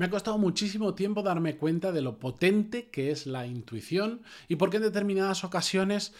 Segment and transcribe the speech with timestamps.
[0.00, 4.56] Me ha costado muchísimo tiempo darme cuenta de lo potente que es la intuición y
[4.56, 6.14] por qué en determinadas ocasiones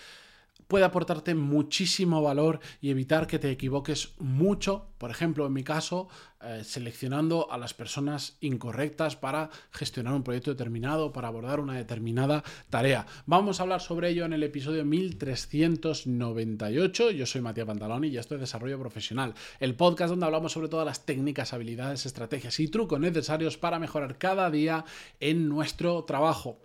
[0.67, 6.08] puede aportarte muchísimo valor y evitar que te equivoques mucho, por ejemplo, en mi caso,
[6.42, 12.43] eh, seleccionando a las personas incorrectas para gestionar un proyecto determinado, para abordar una determinada
[12.71, 13.07] tarea.
[13.27, 17.11] Vamos a hablar sobre ello en el episodio 1398.
[17.11, 20.86] Yo soy Matías Pantaloni y esto es Desarrollo Profesional, el podcast donde hablamos sobre todas
[20.86, 24.85] las técnicas, habilidades, estrategias y trucos necesarios para mejorar cada día
[25.21, 26.61] en nuestro trabajo.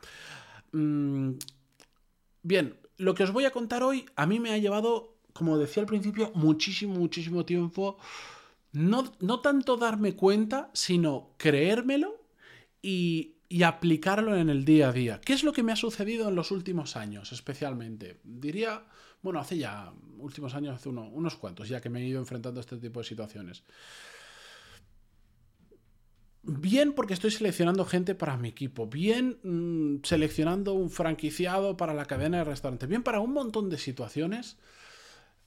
[0.72, 1.32] Mm,
[2.44, 5.82] bien, lo que os voy a contar hoy a mí me ha llevado, como decía
[5.82, 7.98] al principio, muchísimo, muchísimo tiempo.
[8.72, 12.22] No, no tanto darme cuenta, sino creérmelo
[12.82, 15.22] y, y, aplicarlo en el día a día.
[15.22, 18.20] ¿Qué es lo que me ha sucedido en los últimos años, especialmente?
[18.24, 18.84] Diría,
[19.22, 22.60] bueno, hace ya últimos años, hace uno, unos cuantos, ya que me he ido enfrentando
[22.60, 23.64] a este tipo de situaciones.
[26.48, 32.06] Bien porque estoy seleccionando gente para mi equipo, bien mmm, seleccionando un franquiciado para la
[32.06, 34.58] cadena de restaurantes, bien para un montón de situaciones.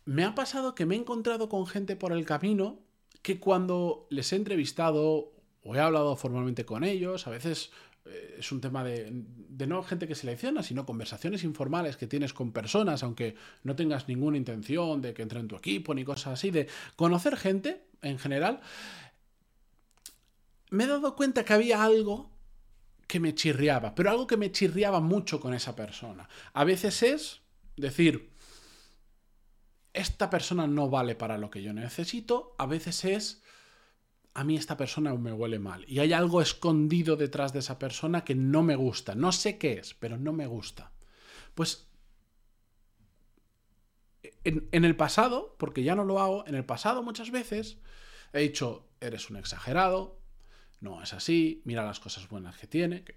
[0.07, 2.81] Me ha pasado que me he encontrado con gente por el camino
[3.23, 7.71] que cuando les he entrevistado o he hablado formalmente con ellos, a veces
[8.05, 12.33] eh, es un tema de, de, no gente que selecciona, sino conversaciones informales que tienes
[12.33, 16.33] con personas, aunque no tengas ninguna intención de que entre en tu equipo ni cosas
[16.33, 18.61] así, de conocer gente en general
[20.71, 22.31] me he dado cuenta que había algo
[23.07, 26.29] que me chirriaba, pero algo que me chirriaba mucho con esa persona.
[26.53, 27.41] A veces es
[27.77, 28.31] decir,
[29.95, 33.43] esta persona no vale para lo que yo necesito, a veces es,
[34.35, 35.85] a mí esta persona me huele mal.
[35.89, 39.15] Y hay algo escondido detrás de esa persona que no me gusta.
[39.15, 40.93] No sé qué es, pero no me gusta.
[41.55, 41.89] Pues
[44.45, 47.79] en, en el pasado, porque ya no lo hago, en el pasado muchas veces
[48.35, 50.21] he dicho, eres un exagerado,
[50.81, 53.17] no es así, mira las cosas buenas que tiene, que,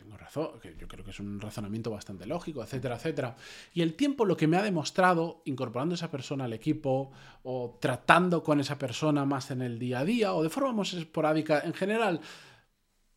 [0.00, 3.36] tengo razón, que yo creo que es un razonamiento bastante lógico, etcétera, etcétera.
[3.74, 7.10] Y el tiempo lo que me ha demostrado, incorporando a esa persona al equipo,
[7.42, 10.94] o tratando con esa persona más en el día a día, o de forma más
[10.94, 12.20] esporádica, en general,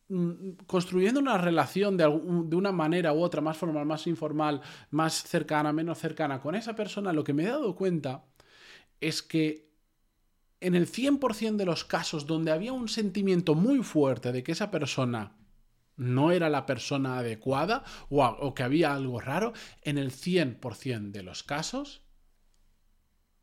[0.08, 5.72] mm, construyendo una relación de, una manera u otra, más formal, más informal, más cercana,
[5.72, 8.24] menos cercana con esa persona, lo que me he dado cuenta
[9.00, 9.73] es que
[10.64, 14.70] en el 100% de los casos donde había un sentimiento muy fuerte de que esa
[14.70, 15.36] persona
[15.96, 19.52] no era la persona adecuada o, que había algo raro,
[19.82, 22.00] en el 100% de los casos,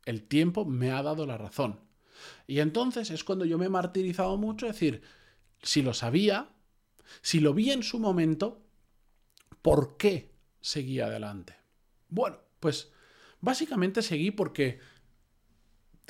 [0.04, 1.78] el tiempo me ha dado la razón.
[2.48, 5.02] Y entonces es cuando yo me he martirizado mucho, es decir,
[5.62, 6.48] si lo sabía,
[7.20, 8.66] si lo vi en su momento,
[9.62, 11.54] ¿por qué seguí adelante?
[12.08, 12.90] Bueno, pues
[13.40, 14.80] básicamente seguí porque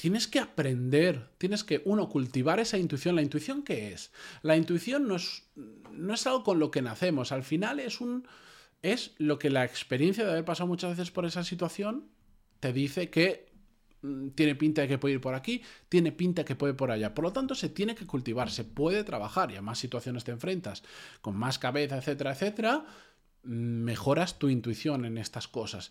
[0.03, 3.15] tienes que aprender, tienes que, uno, cultivar esa intuición.
[3.15, 4.11] ¿La intuición qué es?
[4.43, 5.45] La intuición no es,
[5.93, 8.27] no es algo con lo que nacemos, al final es un...
[8.83, 12.09] es lo que la experiencia de haber pasado muchas veces por esa situación
[12.59, 13.53] te dice que
[14.03, 16.77] mm, tiene pinta de que puede ir por aquí, tiene pinta de que puede ir
[16.77, 17.15] por allá.
[17.15, 20.33] Por lo tanto, se tiene que cultivar, se puede trabajar y a más situaciones te
[20.33, 20.83] enfrentas
[21.21, 22.85] con más cabeza, etcétera, etcétera,
[23.43, 25.91] mejoras tu intuición en estas cosas.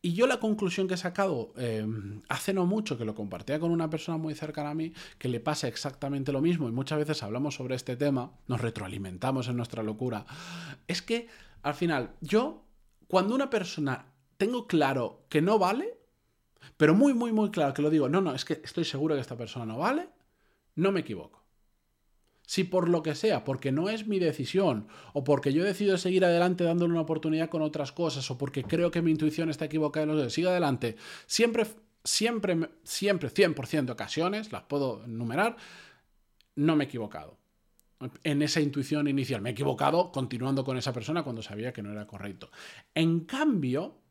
[0.00, 1.86] Y yo la conclusión que he sacado eh,
[2.28, 5.40] hace no mucho, que lo compartía con una persona muy cercana a mí, que le
[5.40, 9.82] pasa exactamente lo mismo, y muchas veces hablamos sobre este tema, nos retroalimentamos en nuestra
[9.82, 10.26] locura,
[10.88, 11.28] es que
[11.62, 12.64] al final yo,
[13.06, 15.98] cuando una persona tengo claro que no vale,
[16.76, 19.20] pero muy, muy, muy claro que lo digo, no, no, es que estoy seguro que
[19.20, 20.08] esta persona no vale,
[20.74, 21.41] no me equivoco.
[22.46, 26.24] Si por lo que sea, porque no es mi decisión, o porque yo decido seguir
[26.24, 30.06] adelante dándole una oportunidad con otras cosas, o porque creo que mi intuición está equivocada
[30.06, 31.66] y lo sigo adelante, siempre,
[32.04, 35.56] siempre, siempre, 100% de ocasiones, las puedo enumerar,
[36.56, 37.38] no me he equivocado.
[38.24, 39.40] En esa intuición inicial.
[39.40, 42.50] Me he equivocado continuando con esa persona cuando sabía que no era correcto.
[42.96, 44.02] En cambio,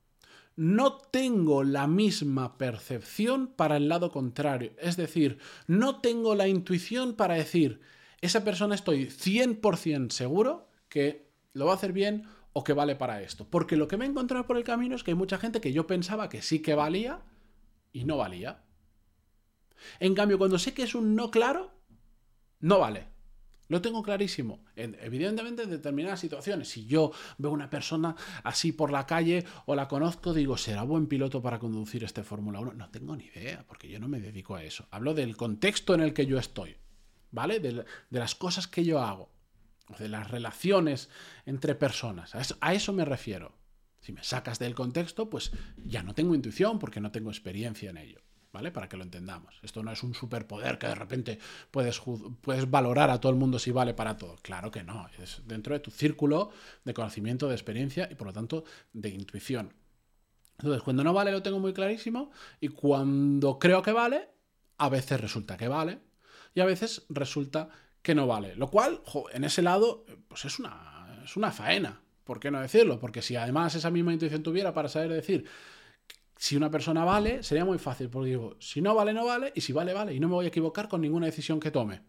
[0.56, 4.72] no tengo la misma percepción para el lado contrario.
[4.80, 7.82] Es decir, no tengo la intuición para decir,
[8.22, 13.22] esa persona estoy 100% seguro que lo va a hacer bien o que vale para
[13.22, 13.48] esto.
[13.50, 15.74] Porque lo que me he encontrado por el camino es que hay mucha gente que
[15.74, 17.22] yo pensaba que sí que valía
[17.92, 18.64] y no valía.
[20.00, 21.72] En cambio, cuando sé que es un no claro,
[22.60, 23.08] no vale.
[23.68, 24.66] Lo tengo clarísimo.
[24.76, 29.88] Evidentemente, en determinadas situaciones, si yo veo una persona así por la calle o la
[29.88, 32.74] conozco, digo, ¿será buen piloto para conducir este Fórmula 1?
[32.74, 34.88] No tengo ni idea, porque yo no me dedico a eso.
[34.92, 36.76] Hablo del contexto en el que yo estoy.
[37.32, 37.60] ¿Vale?
[37.60, 39.30] De, las cosas que yo hago,
[40.00, 41.10] de las relaciones
[41.46, 42.36] entre personas.
[42.36, 43.54] A eso, a eso, me refiero.
[44.00, 45.52] Si me sacas del contexto, pues
[45.86, 48.22] ya no tengo intuición porque no tengo experiencia en ello.
[48.52, 48.72] ¿vale?
[48.72, 49.60] Para que lo entendamos.
[49.64, 51.40] Esto no es un superpoder que de repente
[51.72, 52.02] puedes,
[52.42, 54.38] puedes valorar a todo el mundo si vale para todo.
[54.42, 56.52] Claro que no, es dentro de tu círculo
[56.84, 58.64] de conocimiento, de experiencia y por lo tanto
[58.94, 59.74] de intuición.
[60.60, 64.30] Entonces, cuando no vale lo tengo muy clarísimo y cuando creo que vale,
[64.78, 66.00] a veces resulta que vale
[66.54, 67.70] y a veces resulta
[68.02, 68.56] que no vale.
[68.56, 69.02] Lo cual,
[69.34, 72.02] en ese lado, pues es una, es una faena.
[72.24, 73.00] ¿Por qué no decirlo?
[73.00, 75.46] Porque si además esa misma intuición tuviera para saber decir
[76.42, 79.62] si una persona vale, sería muy fácil, porque digo, si no vale, no vale, y
[79.62, 82.02] si vale, vale, y no me voy a equivocar con ninguna decisión que tome.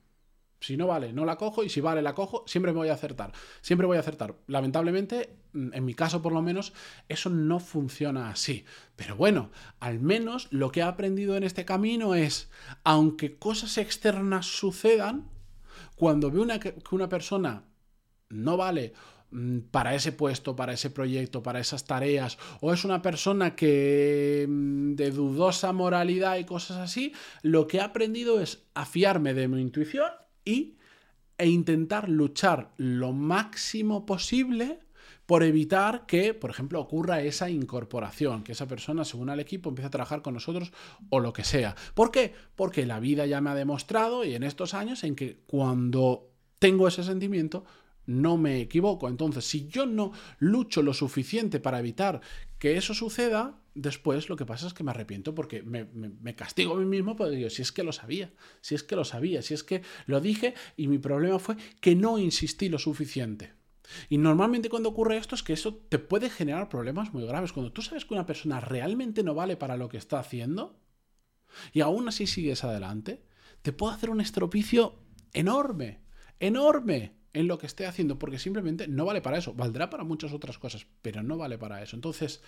[0.62, 2.94] Si no vale, no la cojo, y si vale, la cojo, siempre me voy a
[2.94, 3.32] acertar.
[3.60, 4.36] Siempre voy a acertar.
[4.46, 6.72] Lamentablemente, mm, en mi caso por lo menos,
[7.08, 8.64] eso no funciona así.
[8.96, 9.50] Pero bueno,
[9.80, 12.50] al menos lo que he aprendido en este camino es,
[12.84, 15.28] aunque cosas externas sucedan,
[15.96, 17.64] cuando veo una, que una persona
[18.30, 18.94] no vale
[19.32, 24.46] Mm, para ese puesto, para ese proyecto, para esas tareas, o es una persona que
[24.48, 27.12] mm, de dudosa moralidad y cosas así,
[27.42, 30.10] lo que he aprendido es afiarme de mi intuición
[30.44, 30.76] y,
[31.38, 34.80] e intentar luchar lo máximo posible
[35.26, 39.86] por evitar que, por ejemplo, ocurra esa incorporación, que esa persona según al equipo empiece
[39.86, 40.72] a trabajar con nosotros
[41.10, 41.74] o lo que sea.
[41.94, 42.34] ¿Por qué?
[42.54, 46.86] Porque la vida ya me ha demostrado y en estos años en que cuando tengo
[46.86, 47.64] ese sentimiento,
[48.06, 49.08] no me equivoco.
[49.08, 52.20] Entonces, si yo no lucho lo suficiente para evitar
[52.58, 56.76] que eso suceda, después lo que pasa es que me arrepiento porque me, castigo a
[56.76, 59.54] mí mismo porque digo, si es que lo sabía, si es que lo sabía, si
[59.54, 63.54] es que lo dije y mi problema fue que no insistí lo suficiente.
[64.08, 67.52] Y normalmente cuando ocurre esto es que eso te puede generar problemas muy graves.
[67.52, 70.78] Cuando tú sabes que una persona realmente no vale para lo que está haciendo
[71.72, 73.22] y aún así sigues adelante,
[73.62, 74.98] te puede hacer un estropicio
[75.32, 76.00] enorme,
[76.40, 79.54] enorme en lo que esté haciendo, porque simplemente no vale para eso.
[79.54, 81.96] Valdrá para muchas otras cosas, pero no vale para eso.
[81.96, 82.42] Entonces,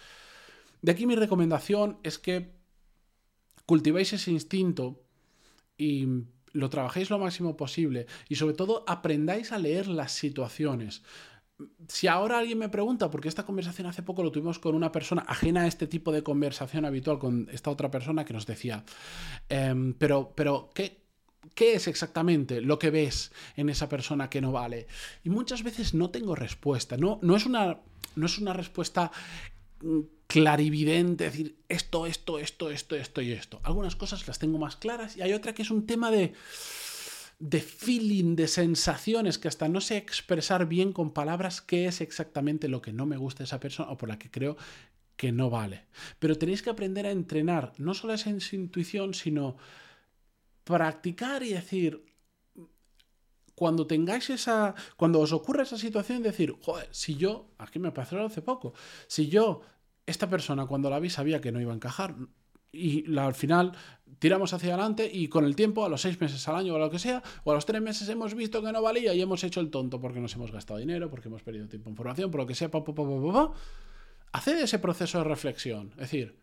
[0.84, 2.52] de aquí mi recomendación es que
[3.64, 5.00] cultivéis ese instinto
[5.78, 6.06] y
[6.52, 11.02] lo trabajéis lo máximo posible y sobre todo aprendáis a leer las situaciones.
[11.88, 15.22] Si ahora alguien me pregunta, porque esta conversación hace poco lo tuvimos con una persona
[15.26, 18.84] ajena a este tipo de conversación habitual, con esta otra persona que nos decía,
[19.48, 21.02] em, pero, pero, ¿qué,
[21.54, 24.86] ¿Qué es exactamente lo que ves en esa persona que no vale?
[25.22, 26.96] Y muchas veces no tengo respuesta.
[26.98, 27.80] No, no, es, una,
[28.16, 29.12] no es una respuesta
[29.80, 30.00] mm,
[30.34, 33.60] clarividente, decir esto, esto, esto, esto, esto y esto.
[33.62, 36.32] Algunas cosas las tengo más claras y hay otra que es un tema de,
[37.38, 42.66] de feeling, de sensaciones, que hasta no sé expresar bien con palabras qué es exactamente
[42.66, 44.56] lo que no me gusta esa persona o por la que creo
[45.16, 45.84] que no vale.
[46.18, 49.56] Pero tenéis que aprender a entrenar no solo esa intuición, sino
[50.64, 52.04] practicar y decir,
[53.54, 58.20] cuando tengáis esa, cuando os ocurra esa situación, decir, joder, si yo, aquí me pasó
[58.20, 58.74] hace poco,
[59.06, 59.62] si yo,
[60.06, 62.14] esta persona cuando la vi sabía que no iba a encajar
[62.74, 63.72] y al final
[64.18, 66.90] tiramos hacia adelante y con el tiempo, a los seis meses al año o lo
[66.90, 69.60] que sea, o a los tres meses hemos visto que no valía y hemos hecho
[69.60, 72.46] el tonto porque nos hemos gastado dinero, porque hemos perdido tiempo en formación, por lo
[72.46, 73.52] que sea, pa, pa,
[74.32, 75.90] haced ese proceso de reflexión.
[75.92, 76.40] Es decir,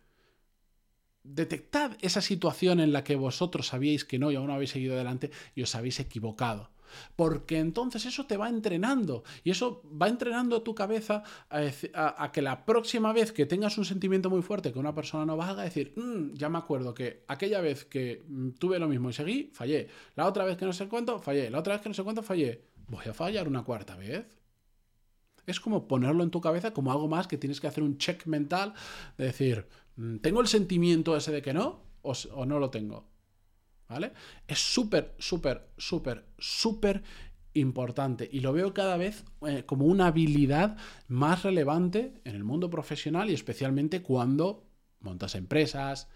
[1.24, 4.96] detectad esa situación en la que vosotros sabíais que no y aún no habéis seguido
[4.96, 6.72] adelante y os habéis equivocado.
[7.16, 12.66] Porque entonces eso te va entrenando y eso va entrenando tu cabeza a, que la
[12.66, 15.94] próxima vez que tengas un sentimiento muy fuerte que una persona no va a decir,
[15.96, 19.88] mm, ya me acuerdo que aquella vez que mm, tuve lo mismo y seguí, fallé.
[20.16, 21.50] La otra vez que no sé cuánto, fallé.
[21.50, 22.66] La otra vez que no sé cuánto, fallé.
[22.88, 24.26] Voy a fallar una cuarta vez.
[25.46, 28.26] Es como ponerlo en tu cabeza como algo más que tienes que hacer un check
[28.28, 28.74] mental
[29.18, 33.11] de decir, Mm, ¿Tengo el sentimiento ese de que no o, no lo tengo?
[33.92, 34.14] ¿Vale?
[34.48, 37.04] Es súper, súper, súper, súper
[37.54, 40.78] importante y lo veo cada vez eh, como una habilidad
[41.10, 44.66] más relevante en el mundo profesional y especialmente cuando
[45.02, 46.08] montas empresas,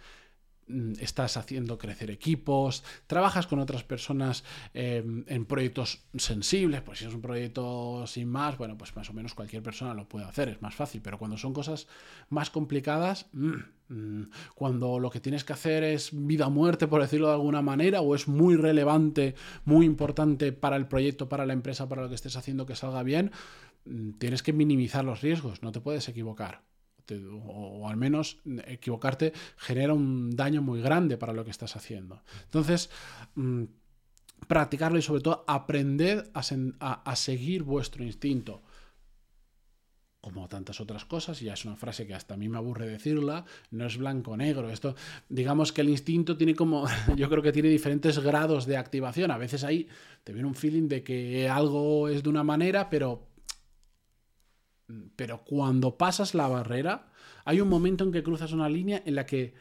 [1.00, 4.43] estás haciendo crecer equipos, trabajas con otras personas
[4.74, 9.13] em, en proyectos sensibles, pues si es un proyecto sin más, bueno, pues más o
[9.13, 11.88] menos cualquier persona lo puede hacer, es más fácil, pero cuando son cosas
[12.29, 13.53] más complicadas, mm,
[13.89, 17.62] mm, cuando lo que tienes que hacer es vida o muerte, por decirlo de alguna
[17.62, 22.10] manera, o es muy relevante, muy importante para el proyecto, para la empresa, para lo
[22.10, 23.31] que estés haciendo que salga bien,
[24.17, 26.63] tienes que minimizar los riesgos, no te puedes equivocar
[27.41, 32.21] o, al menos equivocarte genera un daño muy grande para lo que estás haciendo.
[32.45, 32.89] Entonces,
[33.35, 33.63] mm,
[34.47, 38.62] practicarlo y sobre todo aprender a, seguir vuestro instinto
[40.21, 43.45] como tantas otras cosas, ya es una frase que hasta a mí me aburre decirla,
[43.69, 44.71] no es blanco o negro.
[44.71, 44.95] Esto,
[45.29, 49.29] digamos que el instinto tiene como, yo creo que tiene diferentes grados de activación.
[49.29, 49.88] A veces ahí
[50.24, 53.27] te viene un feeling de que algo es de una manera, pero
[55.15, 57.12] pero cuando pasas la barrera,
[57.45, 59.53] hay un momento en que cruzas una línea en la que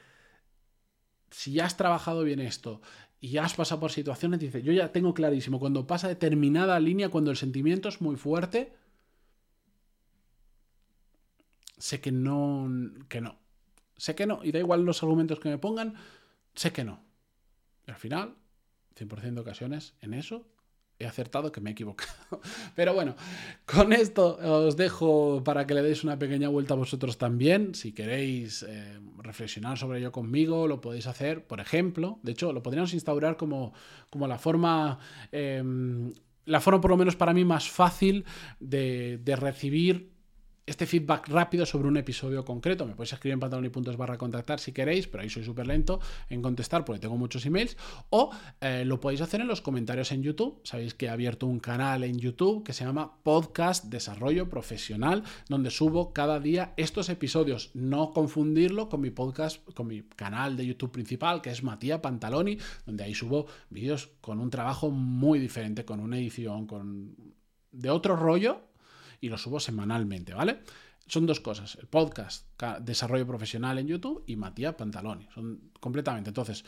[1.30, 2.80] si has trabajado bien esto
[3.20, 7.30] y has pasado por situaciones, dice, yo ya tengo clarísimo, cuando pasa determinada línea, cuando
[7.30, 8.75] el sentimiento es muy fuerte,
[11.78, 12.68] sé que no,
[13.08, 13.38] que no.
[13.96, 14.40] Sé que no.
[14.42, 15.94] Y da igual los argumentos que me pongan,
[16.54, 17.02] sé que no.
[17.87, 18.34] Al final,
[18.96, 20.46] 100% de ocasiones, en eso
[21.04, 22.40] he acertado que me he equivocado.
[22.75, 23.14] Pero bueno,
[23.66, 27.75] con esto os dejo para que le deis una pequeña vuelta a vosotros también.
[27.75, 32.18] Si queréis eh, reflexionar sobre ello conmigo, lo podéis hacer, por ejemplo.
[32.23, 33.73] De hecho, lo podríamos instaurar como,
[34.11, 34.99] como la forma...
[35.32, 36.12] Em,
[36.46, 38.26] la forma por lo menos para mí más fácil
[38.61, 40.13] de, de recibir
[40.66, 42.87] este feedback rápido sobre un episodio concreto.
[42.87, 46.40] Me podéis escribir en pantalón barra contactar si queréis, pero ahí soy súper lento en
[46.40, 47.76] contestar porque tengo muchos emails.
[48.11, 48.30] O
[48.61, 50.61] eh, lo podéis hacer en los comentarios en YouTube.
[50.64, 55.71] Sabéis que he abierto un canal en YouTube que se llama Podcast Desarrollo Profesional, donde
[55.71, 57.71] subo cada día estos episodios.
[57.75, 62.59] No confundirlo con mi podcast, con mi canal de YouTube principal, que es Matías Pantaloni,
[62.87, 67.35] donde ahí subo vídeos con un trabajo muy diferente, con una edición, con
[67.71, 68.74] de otro rollo
[69.21, 70.61] y lo subo semanalmente, ¿vale?
[71.06, 72.47] Son dos cosas, el podcast,
[72.80, 76.30] desarrollo profesional en YouTube y Matías Pantaloni, son completamente.
[76.30, 76.64] Entonces,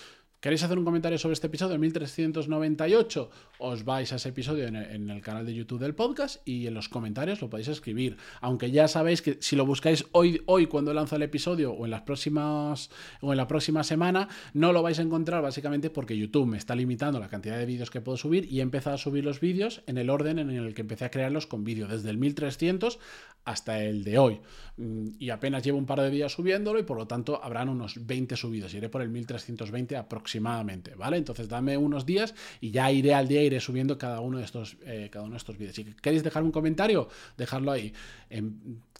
[0.46, 3.30] ¿Queréis hacer un comentario sobre este episodio, 1398?
[3.58, 6.88] Os vais a ese episodio en el, canal de YouTube del podcast y en los
[6.88, 8.16] comentarios lo podéis escribir.
[8.40, 11.90] Aunque ya sabéis que si lo buscáis hoy, hoy cuando lanzo el episodio o en
[11.90, 16.46] las próximas o en la próxima semana, no lo vais a encontrar básicamente porque YouTube
[16.46, 19.24] me está limitando la cantidad de vídeos que puedo subir y he empezado a subir
[19.24, 22.18] los vídeos en el orden en el que empecé a crearlos con vídeo, desde el
[22.18, 23.00] 1300
[23.46, 24.40] hasta el de hoy.
[24.76, 28.06] Mm, y apenas llevo un par de días subiéndolo y por lo tanto habrán unos
[28.06, 28.74] 20 subidos.
[28.74, 31.16] Iré por el 1320 aproximadamente, ¿vale?
[31.16, 34.76] Entonces dame unos días y ya iré al día, iré subiendo cada uno de estos,
[34.84, 35.74] eh, estos vídeos.
[35.74, 37.92] Si queréis dejar un comentario, dejadlo ahí.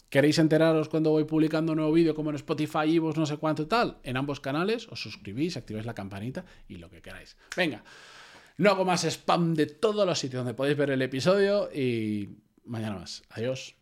[0.09, 3.37] ¿Queréis enteraros cuando voy publicando un nuevo vídeo como en Spotify, y vos no sé
[3.37, 3.99] cuánto tal?
[4.02, 7.37] En ambos canales os suscribís, activáis la campanita y lo que queráis.
[7.57, 7.83] Venga,
[8.59, 12.28] no hago más spam de todos los sitios donde podéis ver el episodio y
[12.64, 13.23] mañana más.
[13.31, 13.76] Adiós.